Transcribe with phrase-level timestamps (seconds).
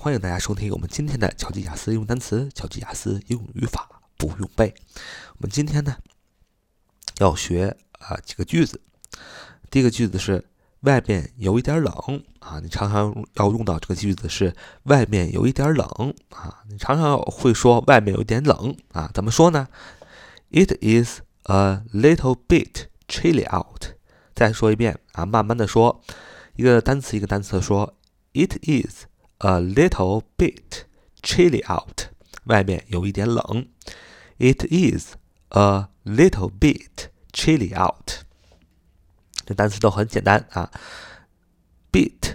[0.00, 4.72] 欢迎大家收听我们今天的巧记雅思英语单词、巧记雅思英语语法不用背。
[5.30, 5.96] 我们今天呢
[7.18, 8.80] 要学啊几个句子。
[9.68, 10.44] 第一个句子是
[10.82, 11.92] 外面有一点冷
[12.38, 19.66] 啊，你常常要用到这个句子是外面有一点冷啊，你常常会说外面有一点冷啊，怎么说呢
[20.52, 23.96] ？It is a little bit chilly out。
[24.32, 26.00] 再说一遍啊，慢慢的说，
[26.54, 27.96] 一个单词一个单词的说
[28.32, 29.06] ，It is。
[29.39, 30.85] A little bit
[31.21, 32.05] chilly out，
[32.45, 33.67] 外面有一点冷。
[34.37, 35.15] It is
[35.49, 38.23] a little bit chilly out。
[39.45, 40.71] 这单词都很简单啊，
[41.91, 42.31] bit，b-i-t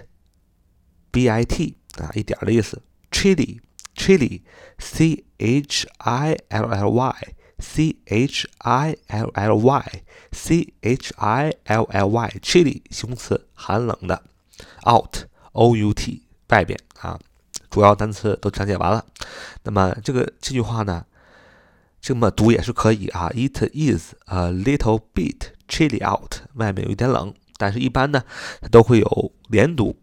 [1.97, 2.83] 啊，一点的意思。
[3.11, 12.83] chilly，chilly，c h i l l y，c h i l l y，c h i l l y，chilly
[12.91, 14.23] 形容词，寒冷的。
[14.85, 16.22] out，o u t。
[16.54, 17.18] 外边啊，
[17.68, 19.04] 主要单词都讲解完了。
[19.64, 21.04] 那么这个这句话呢，
[22.00, 23.28] 这么读也是可以啊。
[23.34, 27.34] It is a little bit chilly out，外面有一点冷。
[27.56, 28.22] 但是，一般呢，
[28.60, 29.96] 它都会有连读。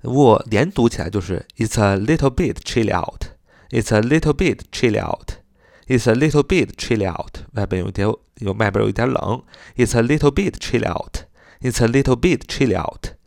[0.00, 3.26] 如果连读起来就是 It's a little bit chilly out。
[3.70, 5.38] It's a little bit chilly out。
[5.86, 7.44] It's a little bit chilly out。
[7.52, 9.44] 外边有点有外边有一点冷。
[9.76, 11.24] It's a little bit chilly out。
[11.60, 13.17] It's a little bit chilly out。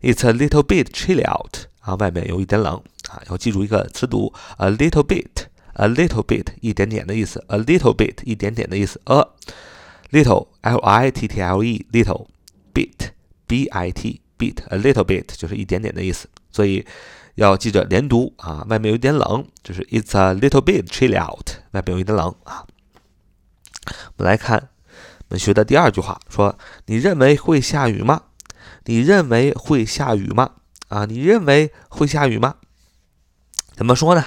[0.00, 8.16] It's a little bit chilly out 啊，外面有一点冷啊，要记住一个词读 a little bit，a little bit 一点点的意思，a little bit
[8.24, 9.26] 一点点的意思，a
[10.10, 12.26] little l i t t l e little
[12.72, 13.10] bit
[13.46, 16.86] b i t bit a little bit 就是一点点的意思，所以
[17.34, 22.66] 要记着连读啊，外面有点冷，就是 It's a little bit chilly out，外面有一点冷啊。
[24.16, 24.68] 我们来看
[25.28, 28.22] 我们学的第二句话，说你认为会下雨吗？
[28.84, 30.52] 你认为会下雨吗？
[30.88, 32.56] 啊，你认为会下雨吗？
[33.74, 34.24] 怎么说呢？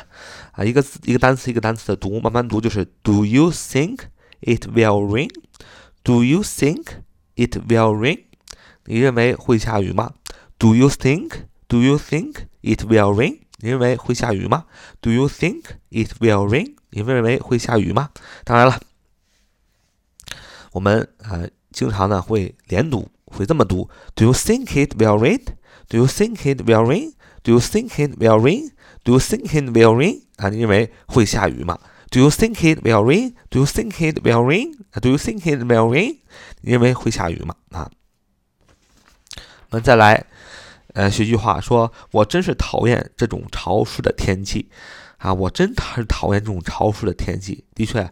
[0.53, 4.02] 啊，一个字一个单词一个单词的读，慢慢读就是 Do you think
[4.42, 5.30] it will rain?
[6.03, 6.85] Do you think
[7.35, 8.24] it will rain?
[8.85, 10.13] 你认为会下雨吗
[10.57, 11.46] ？Do you think?
[11.68, 13.40] Do you think it will rain?
[13.57, 14.66] 你认为会下雨吗
[15.01, 16.75] ？Do you think it will rain?
[16.90, 18.09] 你认为会下雨吗？
[18.44, 18.80] 当然了，
[20.72, 23.09] 我们啊经常呢会连读。
[23.31, 25.42] 会这么读：Do you think it will rain?
[25.90, 27.14] Do you think it will rain?
[27.44, 28.72] Do you think it will rain?
[29.03, 30.22] Do you think it will rain?
[30.38, 33.34] 啊，你认为会下雨吗？Do you think it will rain?
[33.50, 34.75] Do you think it will rain?
[35.02, 36.19] Do you think it will rain?
[36.62, 37.56] 你认为会下雨吗？
[37.72, 37.90] 啊，
[39.69, 40.25] 我们再来，
[40.94, 44.69] 呃，学句话，说我真是讨厌这种潮湿的天气
[45.18, 45.34] 啊！
[45.34, 47.63] 我真是讨厌这种潮湿的天气。
[47.74, 48.12] 的确。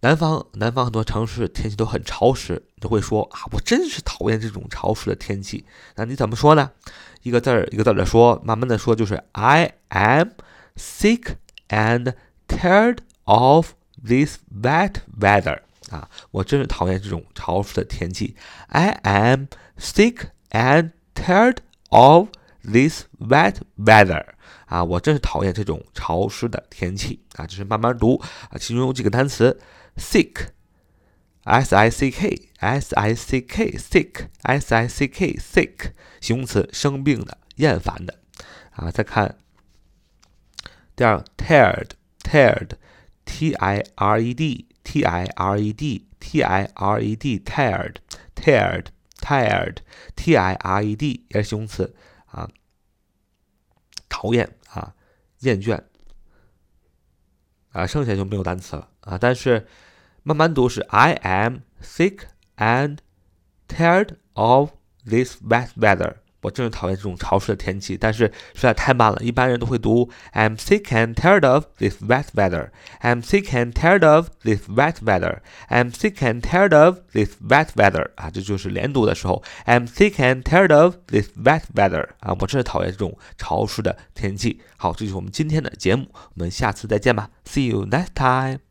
[0.00, 5.64] 南方，南方很多城市天气都很潮湿，你会说啊，我真是讨厌这种潮湿的天气。
[5.96, 6.70] 那你怎么说呢？
[7.22, 10.28] 一个字儿一个字儿的说，慢慢的说，就是 I am
[10.76, 11.34] sick
[11.68, 12.14] and
[12.46, 15.62] tired of this wet weather。
[15.90, 18.36] 啊，我真是讨厌这种潮湿的天气。
[18.68, 19.46] I am
[19.78, 21.56] sick and tired
[21.88, 22.28] of
[22.62, 24.26] this wet weather。
[24.68, 27.20] 啊，我真是讨厌这种潮湿的天气。
[27.34, 28.20] 啊，就是慢慢读
[28.50, 29.60] 啊，其中有几个单词。
[29.96, 30.48] sick,
[31.42, 38.20] s i c k, s i c k, sick, s i c k, sick，形容词，生病的、厌烦的。
[38.70, 39.36] 啊，再看
[40.94, 41.90] 第二，tired,
[42.22, 42.70] tired,
[43.24, 47.40] t i r e d, t i r e d, t i r e d,
[47.40, 47.96] tired,
[48.36, 48.86] tired,
[49.20, 49.78] tired,
[50.14, 51.94] t i r e d 也是形容词
[52.26, 52.48] 啊，
[54.18, 54.92] 讨厌啊，
[55.40, 55.80] 厌倦
[57.70, 59.64] 啊，剩下就没有单词了啊，但是。
[60.24, 62.24] 慢慢读是 I am sick
[62.56, 62.98] and
[63.66, 64.72] tired of
[65.06, 66.16] this wet weather。
[66.40, 69.18] 我真是讨厌这种潮湿的天气，但是实在太慢了。
[69.20, 72.70] 一般人都会读 I'm sick and tired of this wet weather.
[73.00, 75.40] I'm sick and tired of this wet weather.
[75.68, 78.10] I'm sick and tired of this wet weather.
[78.16, 79.42] 啊，这就是连读的时候。
[79.66, 82.08] I'm sick and tired of this wet weather.
[82.20, 84.60] 啊，我真是讨厌这种潮湿的天气。
[84.76, 87.30] 好，这就是我们今天的节目，我们下次再见吧。
[87.44, 88.67] See you next time.